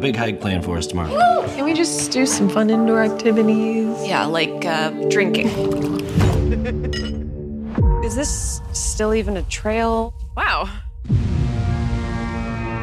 [0.00, 1.46] Big hike planned for us tomorrow.
[1.54, 4.06] Can we just do some fun indoor activities?
[4.06, 5.48] Yeah, like uh, drinking.
[8.04, 10.14] Is this still even a trail?
[10.36, 10.64] Wow.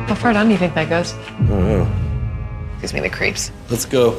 [0.08, 1.14] How far down do you think that goes?
[1.14, 2.77] I don't know.
[2.80, 3.52] Gives me the creeps.
[3.70, 4.12] Let's go.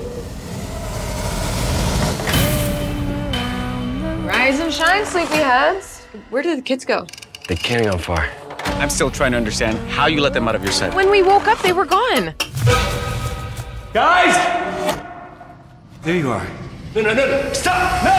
[4.26, 6.04] Rise and shine, sleepyheads.
[6.30, 7.06] Where did the kids go?
[7.46, 8.28] They can't go far.
[8.78, 10.94] I'm still trying to understand how you let them out of your sight.
[10.94, 12.34] When we woke up, they were gone.
[13.92, 14.34] Guys!
[16.02, 16.46] There you are.
[16.94, 17.52] No, no, no, no!
[17.52, 18.04] Stop!
[18.04, 18.14] No!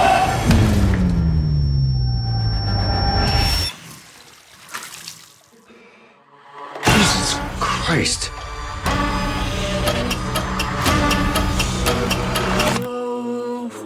[6.86, 8.32] Jesus Christ.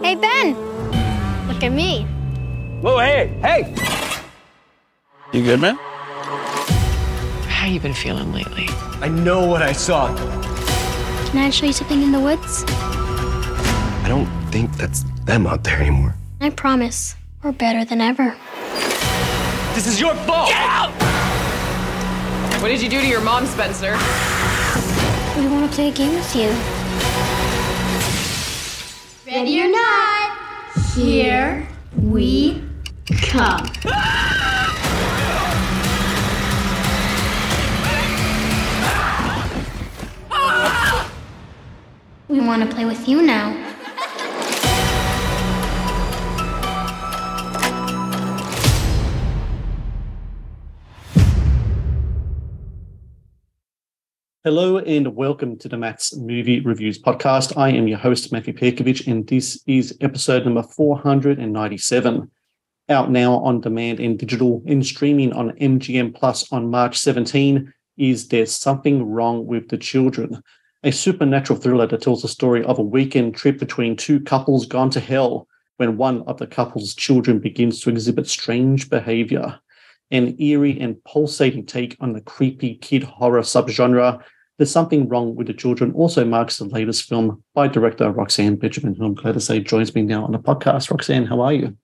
[0.02, 0.54] Hey, Ben!
[1.48, 2.04] Look at me.
[2.82, 3.74] Whoa, hey, hey!
[5.32, 5.78] You good, man?
[7.64, 8.66] How you been feeling lately?
[9.00, 10.14] I know what I saw.
[11.28, 12.62] Can I show you something in the woods?
[12.68, 16.14] I don't think that's them out there anymore.
[16.42, 18.36] I promise, we're better than ever.
[19.74, 20.50] This is your fault!
[20.50, 20.92] Get out!
[22.60, 23.92] What did you do to your mom, Spencer?
[25.40, 26.50] We want to play a game with you.
[29.26, 30.36] Ready or not,
[30.94, 32.62] here we
[33.08, 33.66] come.
[33.86, 34.23] Ah!
[42.34, 43.52] We want to play with you now.
[54.42, 57.56] Hello and welcome to the Matt's Movie Reviews podcast.
[57.56, 62.28] I am your host, Matthew Perkovich, and this is episode number 497.
[62.88, 68.26] Out now on demand and digital and streaming on MGM Plus on March 17 is
[68.26, 70.42] There Something Wrong with the Children,
[70.84, 74.90] a supernatural thriller that tells the story of a weekend trip between two couples gone
[74.90, 79.58] to hell when one of the couple's children begins to exhibit strange behavior.
[80.10, 84.22] An eerie and pulsating take on the creepy kid horror subgenre
[84.56, 88.94] there's Something Wrong with the Children also marks the latest film by director Roxanne Benjamin,
[88.94, 90.90] who I'm glad to say joins me now on the podcast.
[90.90, 91.76] Roxanne, how are you?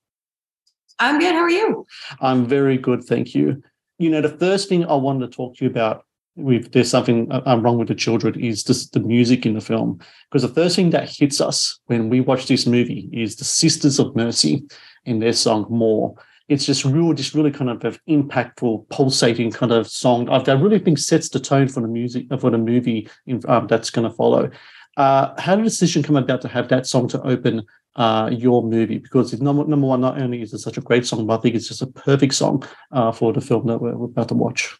[1.00, 1.34] I'm good.
[1.34, 1.86] How are you?
[2.20, 3.60] I'm very good, thank you.
[3.98, 6.04] You know, the first thing I wanted to talk to you about
[6.36, 10.00] with There's Something uh, Wrong with the Children is just the music in the film.
[10.30, 13.98] Because the first thing that hits us when we watch this movie is the Sisters
[13.98, 14.64] of Mercy
[15.06, 16.14] and their song More
[16.50, 20.52] it's just real, just really kind of an impactful, pulsating kind of song that I
[20.54, 24.10] really think sets the tone for the music for the movie in, um, that's going
[24.10, 24.50] to follow.
[24.96, 27.62] Uh, how did the decision come about to have that song to open
[27.94, 28.98] uh, your movie?
[28.98, 31.54] Because number, number one, not only is it such a great song, but I think
[31.54, 34.76] it's just a perfect song uh, for the film that we're, we're about to watch.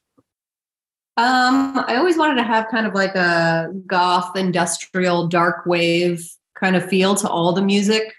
[1.16, 6.76] Um, I always wanted to have kind of like a goth, industrial, dark wave kind
[6.76, 8.14] of feel to all the music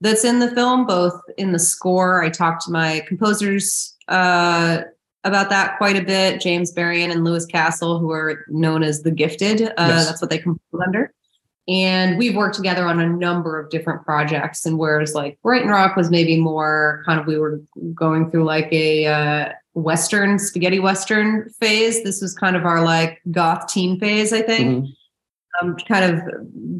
[0.00, 2.22] that's in the film, both in the score.
[2.22, 4.82] I talked to my composers uh,
[5.24, 9.10] about that quite a bit, James Berrien and Lewis Castle, who are known as the
[9.10, 9.62] Gifted.
[9.62, 10.06] Uh, Yes.
[10.06, 11.12] That's what they compose under.
[11.66, 14.66] And we've worked together on a number of different projects.
[14.66, 17.62] And whereas like Brighton Rock was maybe more kind of we were
[17.94, 23.20] going through like a uh, Western, spaghetti Western phase, this was kind of our like
[23.30, 24.92] goth teen phase, I think Mhm.
[25.62, 26.22] um, kind of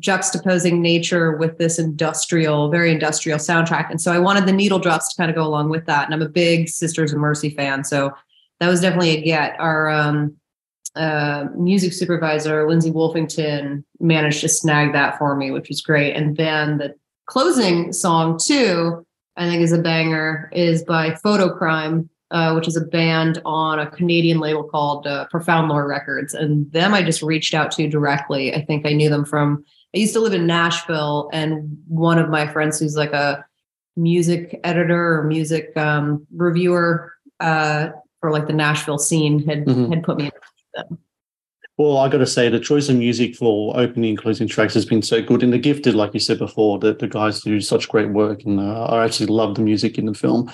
[0.00, 3.90] juxtaposing nature with this industrial, very industrial soundtrack.
[3.90, 6.06] And so I wanted the needle drops to kind of go along with that.
[6.06, 7.84] And I'm a big Sisters of Mercy fan.
[7.84, 8.12] So
[8.60, 9.56] that was definitely a get.
[9.58, 10.36] Our um,
[10.96, 16.14] uh, music supervisor, Lindsay Wolfington, managed to snag that for me, which was great.
[16.14, 16.94] And then the
[17.26, 19.04] closing song, too,
[19.36, 23.90] I think is a banger, is by Photocrime, uh, which is a band on a
[23.90, 26.34] Canadian label called uh, Profound Lore Records.
[26.34, 28.54] And them I just reached out to directly.
[28.54, 32.28] I think I knew them from, I used to live in Nashville, and one of
[32.30, 33.44] my friends who's like a
[33.96, 37.90] music editor or music um, reviewer uh,
[38.20, 39.90] for like the Nashville scene had Mhm.
[39.94, 40.40] had put me in touch
[40.74, 40.98] with them.
[41.76, 44.86] Well, I got to say, the choice of music for opening and closing tracks has
[44.86, 45.42] been so good.
[45.42, 48.60] And the gifted, like you said before, that the guys do such great work, and
[48.60, 50.50] uh, I actually love the music in the film.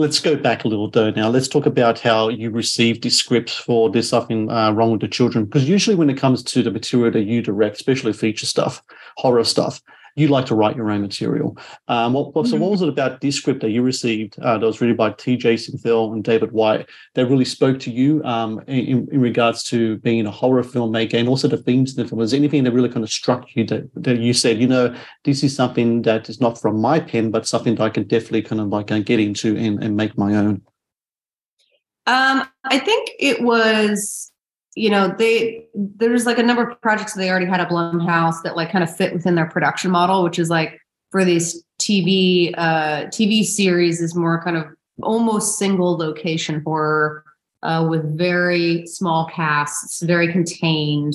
[0.00, 1.28] Let's go back a little though now.
[1.28, 5.08] Let's talk about how you received the script for There's Something uh, Wrong with the
[5.08, 5.44] Children.
[5.44, 8.82] Because usually when it comes to the material that you direct, especially feature stuff,
[9.16, 9.82] horror stuff,
[10.16, 11.56] you like to write your own material.
[11.88, 12.60] Um, what, so, Mm-hmm.
[12.60, 15.54] what was it about this script that you received uh, that was written by T.J.
[15.54, 20.26] Cimfel and David White that really spoke to you um, in, in regards to being
[20.26, 22.18] a horror filmmaker and also the themes of the film?
[22.18, 24.94] Was there anything that really kind of struck you that, that you said, you know,
[25.24, 28.42] this is something that is not from my pen, but something that I can definitely
[28.42, 30.62] kind of like uh, get into and, and make my own?
[32.06, 34.29] Um, I think it was,
[34.74, 38.42] you know, they there's like a number of projects that they already had at Blumhouse
[38.44, 40.80] that like kind of fit within their production model, which is like
[41.10, 44.66] for these TV uh TV series is more kind of
[45.02, 47.24] almost single location horror
[47.62, 51.14] uh, with very small casts, very contained,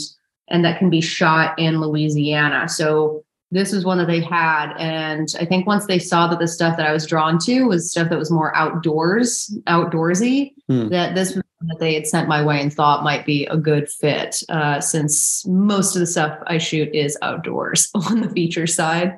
[0.49, 2.67] and that can be shot in Louisiana.
[2.69, 6.47] So this was one that they had, and I think once they saw that the
[6.47, 10.89] stuff that I was drawn to was stuff that was more outdoors, outdoorsy, Hmm.
[10.89, 13.89] that this was that they had sent my way and thought might be a good
[13.89, 19.17] fit, uh, since most of the stuff I shoot is outdoors on the feature side.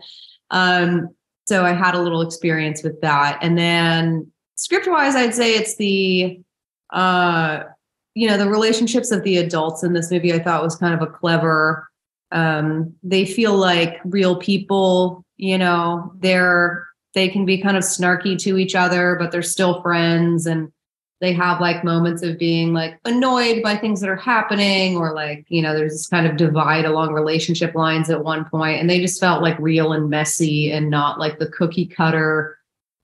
[0.52, 1.10] Um,
[1.48, 5.76] so I had a little experience with that, and then script wise, I'd say it's
[5.78, 6.42] the
[6.94, 7.64] uh
[8.18, 11.02] you know the relationships of the adults in this movie i thought was kind of
[11.02, 11.88] a clever
[12.32, 18.38] um they feel like real people you know they're they can be kind of snarky
[18.38, 20.72] to each other but they're still friends and
[21.20, 25.46] they have like moments of being like annoyed by things that are happening or like
[25.50, 29.00] you know there's this kind of divide along relationship lines at one point and they
[29.00, 32.58] just felt like real and messy and not like the cookie cutter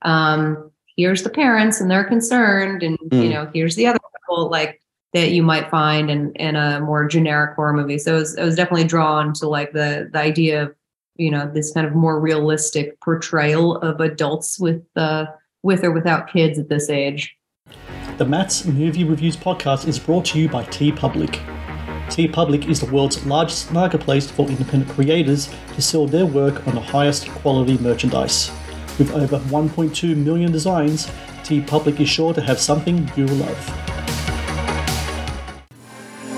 [0.04, 3.30] um here's the parents and they're concerned and you Mm.
[3.32, 4.80] know here's the other couple like
[5.14, 8.56] that you might find in in a more generic horror movie so I was, was
[8.56, 10.76] definitely drawn to like the the idea of
[11.16, 15.26] you know this kind of more realistic portrayal of adults with uh
[15.64, 17.36] with or without kids at this age
[18.18, 21.40] The Matt's Movie Reviews podcast is brought to you by TeePublic.
[22.12, 26.76] T Public is the world's largest marketplace for independent creators to sell their work on
[26.76, 28.52] the highest quality merchandise.
[29.00, 31.08] With over 1.2 million designs,
[31.42, 33.66] TeePublic is sure to have something you will love.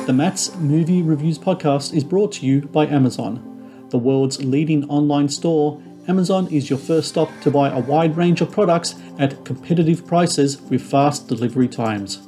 [0.05, 3.87] The Matt's Movie Reviews podcast is brought to you by Amazon.
[3.89, 8.39] The world's leading online store, Amazon is your first stop to buy a wide range
[8.41, 12.27] of products at competitive prices with fast delivery times.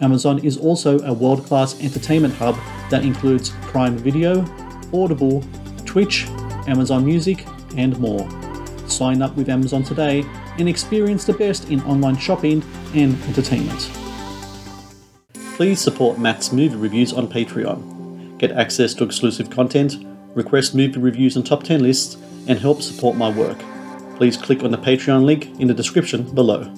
[0.00, 2.56] Amazon is also a world class entertainment hub
[2.88, 4.44] that includes Prime Video,
[4.92, 5.42] Audible,
[5.84, 6.26] Twitch,
[6.68, 7.44] Amazon Music,
[7.76, 8.28] and more.
[8.86, 10.24] Sign up with Amazon today
[10.58, 12.62] and experience the best in online shopping
[12.94, 13.90] and entertainment.
[15.56, 18.38] Please support Matt's movie reviews on Patreon.
[18.38, 19.96] Get access to exclusive content,
[20.34, 22.18] request movie reviews and top 10 lists,
[22.48, 23.58] and help support my work.
[24.16, 26.72] Please click on the Patreon link in the description below.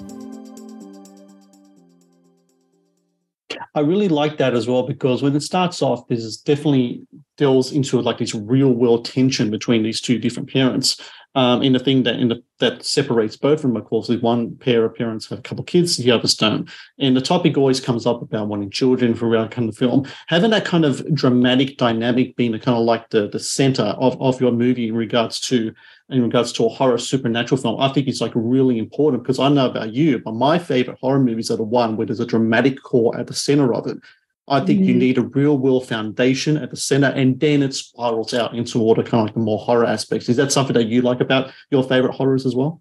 [3.75, 7.07] I really like that as well because when it starts off, there's definitely
[7.37, 11.01] delves into like this real world tension between these two different parents.
[11.35, 14.85] Um, the thing that the, that separates both of them, of course, is one pair
[14.85, 16.69] of parents have a couple of kids, the others don't.
[16.99, 20.07] And the topic always comes up about wanting children throughout kind of film.
[20.29, 24.21] Having that kind of dramatic dynamic being the kind of like the the center of,
[24.21, 25.73] of your movie in regards to
[26.11, 29.51] in regards to a horror supernatural film, I think it's like really important because I
[29.51, 32.83] know about you, but my favorite horror movies are the one where there's a dramatic
[32.83, 33.99] core at the center of it.
[34.51, 34.99] I think you Mhm.
[34.99, 38.95] need a real world foundation at the center, and then it spirals out into all
[38.95, 40.29] the kind of like the more horror aspects.
[40.29, 42.81] Is that something that you like about your favorite horrors as well?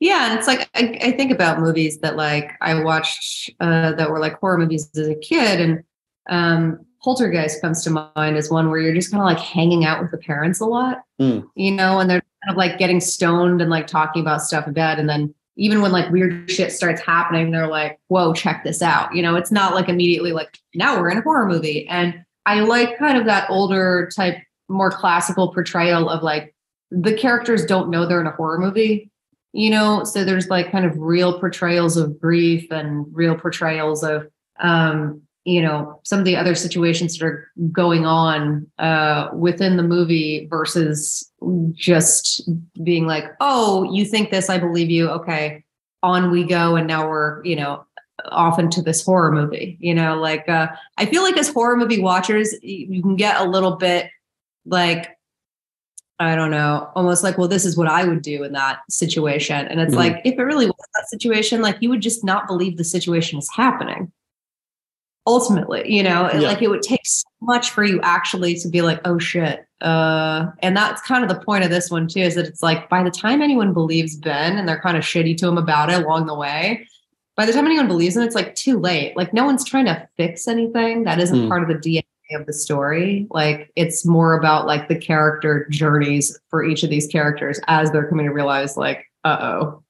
[0.00, 4.10] Yeah, and it's like I, I think about movies that like I watched uh, that
[4.10, 5.84] were like horror movies as a kid, and
[6.28, 10.00] um, Poltergeist comes to mind as one where you're just kind of like hanging out
[10.02, 11.44] with the parents a lot, Mm.
[11.54, 14.72] you know, and they're kind of like getting stoned and like talking about stuff in
[14.72, 18.82] bed, and then even when like weird shit starts happening, they're like, "Whoa, check this
[18.82, 22.24] out!" You know, it's not like immediately like now we're in a horror movie, and
[22.46, 24.36] I like kind of that older type,
[24.68, 26.54] more classical portrayal of like
[26.92, 29.10] the characters don't know they're in a horror movie
[29.52, 34.28] you know so there's like kind of real portrayals of grief and real portrayals of
[34.60, 39.82] um you know some of the other situations that are going on uh within the
[39.82, 41.30] movie versus
[41.72, 42.48] just
[42.84, 45.64] being like oh you think this i believe you okay
[46.02, 47.84] on we go and now we're you know
[48.30, 52.00] off into this horror movie you know like uh i feel like as horror movie
[52.00, 54.08] watchers you can get a little bit
[54.66, 55.08] like
[56.20, 59.66] I don't know, almost like, well, this is what I would do in that situation.
[59.66, 59.96] And it's Mhm.
[59.96, 63.40] like, if it really was that situation, like you would just not believe the situation
[63.40, 64.12] is happening.
[65.26, 66.40] Ultimately you know Yeah.
[66.48, 70.46] like it would take so much for you actually to be like oh shit uh
[70.60, 73.02] and that's kind of the point of this one too is that it's like by
[73.04, 76.26] the time anyone believes ben and they're kind of shitty to him about it along
[76.26, 76.86] the way
[77.36, 80.08] by the time anyone believes him it's like too late like no one's trying to
[80.16, 81.48] fix anything that isn't Hmm.
[81.48, 82.02] part of the dna
[82.40, 87.06] of the story like it's more about like the character journeys for each of these
[87.06, 89.82] characters as they're coming to realize like uh-oh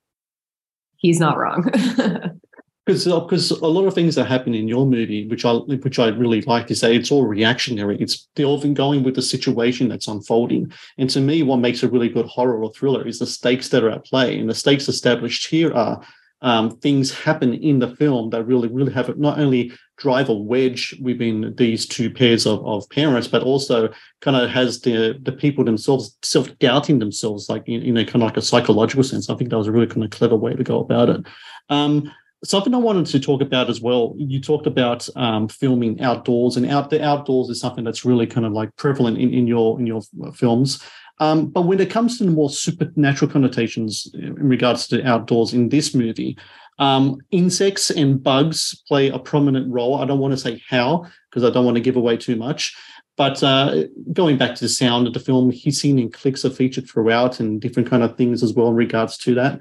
[0.97, 1.71] he's not wrong
[2.85, 6.09] Because because a lot of things that happen in your movie, which I which I
[6.09, 7.97] really like, is that it's all reactionary.
[8.01, 10.73] It's often going with the situation that's unfolding.
[10.99, 13.85] And to me, what makes a really good horror or thriller is the stakes that
[13.85, 14.39] are at play.
[14.39, 16.05] And the stakes established here are
[16.41, 20.99] um, things happen in the film that really really have not only drive a wedge
[21.01, 23.89] within these two pairs of, of parents, but also
[24.21, 28.17] kind of has the the people themselves self doubting themselves, like in, in a kind
[28.17, 29.31] of like a psychological sense.
[29.31, 31.25] I think that was a really kind of clever way to go about it.
[31.69, 32.13] Um,
[32.45, 34.15] something I wanted to talk about as well.
[34.17, 38.47] You talked about um, filming outdoors, and out the outdoors is something that's really kind
[38.47, 40.03] of like prevalent in, in your in your
[40.35, 40.83] films.
[41.21, 45.69] Um, but when it comes to the more supernatural connotations in regards to outdoors in
[45.69, 46.37] this movie,
[46.79, 49.97] um, insects and bugs play a prominent role.
[49.97, 52.75] I don't want to say how because I don't want to give away too much.
[53.17, 56.89] But uh, going back to the sound of the film, hissing and clicks are featured
[56.89, 59.61] throughout, and different kind of things as well in regards to that.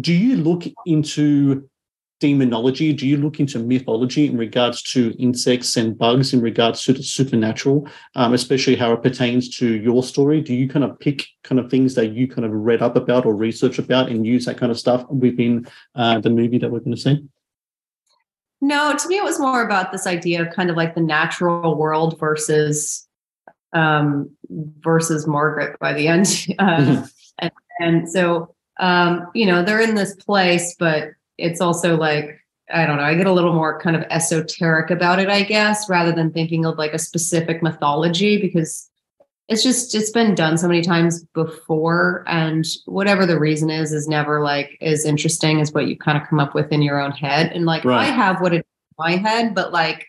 [0.00, 1.68] Do you look into
[2.22, 2.92] demonology?
[2.92, 7.02] Do you look into mythology in regards to insects and bugs in regards to the
[7.02, 10.40] supernatural, um, especially how it pertains to your story?
[10.40, 13.26] Do you kind of pick kind of things that you kind of read up about
[13.26, 16.78] or research about and use that kind of stuff within uh, the movie that we're
[16.78, 17.24] going to see?
[18.60, 21.74] No, to me, it was more about this idea of kind of like the natural
[21.76, 23.08] world versus
[23.72, 24.30] um,
[24.80, 26.26] versus Margaret by the end,
[26.58, 27.12] uh, Mhm.
[27.38, 31.08] and, and so um, you know they're in this place, but
[31.38, 32.38] it's also like
[32.72, 33.02] I don't know.
[33.02, 36.64] I get a little more kind of esoteric about it, I guess, rather than thinking
[36.64, 38.88] of like a specific mythology because
[39.48, 44.08] it's just it's been done so many times before and whatever the reason is is
[44.08, 47.10] never like as interesting as what you kind of come up with in your own
[47.10, 48.02] head and like Right.
[48.02, 48.64] i have what it in
[48.98, 50.06] my head but like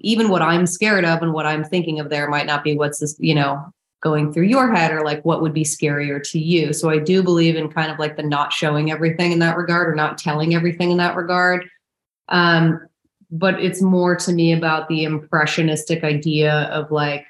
[0.00, 3.00] even what i'm scared of and what i'm thinking of there might not be what's
[3.00, 3.62] this you know
[4.00, 7.22] going through your head or like what would be scarier to you so i do
[7.22, 10.54] believe in kind of like the not showing everything in that regard or not telling
[10.54, 11.68] everything in that regard
[12.28, 12.80] um
[13.30, 17.24] but it's more to me about the impressionistic idea of like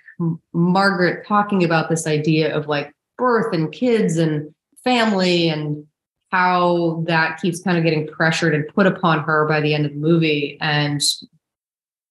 [0.53, 5.87] Margaret talking about this idea of like birth and kids and family and
[6.31, 9.93] how that keeps kind of getting pressured and put upon her by the end of
[9.93, 10.57] the movie.
[10.61, 11.03] And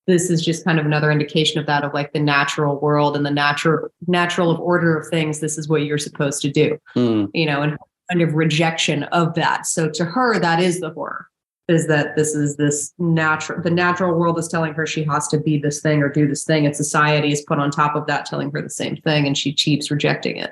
[0.09, 3.23] this is just kind of another indication of that of like the natural world and
[3.23, 5.39] the natural natural of order of things.
[5.39, 7.25] This is what you're supposed to do, Hmm.
[7.33, 7.77] you know, and
[8.11, 9.67] kind of rejection of that.
[9.67, 11.27] So to her, that is the horror
[11.67, 15.39] is that this is this natural the natural world is telling her she has to
[15.39, 18.25] be this thing or do this thing and society is put on top of that
[18.25, 20.49] telling her the same thing and she keeps rejecting it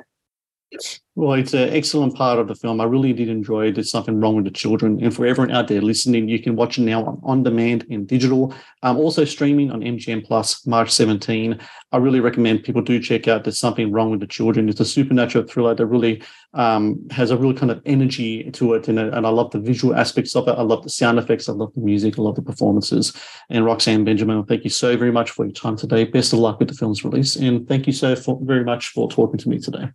[1.15, 2.79] Well, it's an excellent part of the film.
[2.79, 3.75] I really did enjoy it.
[3.75, 5.01] There's something wrong with the children.
[5.01, 8.07] And for everyone out there listening, you can watch it now on, on demand and
[8.07, 8.53] digital.
[8.83, 11.59] Um, also streaming on MGM Plus March 17.
[11.91, 14.69] I really recommend people do check out There's Something Wrong with the Children.
[14.69, 16.21] It's a supernatural thriller that really
[16.53, 18.87] um, has a real kind of energy to it.
[18.87, 20.51] And, and I love the visual aspects of it.
[20.51, 21.49] I love the sound effects.
[21.49, 22.19] I love the music.
[22.19, 23.13] I love the performances.
[23.49, 26.03] And Roxanne Benjamin, thank you so very much for your time today.
[26.03, 27.37] Best of luck with the film's release.
[27.37, 29.89] And thank you so for, very much for talking to me today.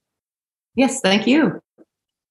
[0.74, 1.60] Yes thank you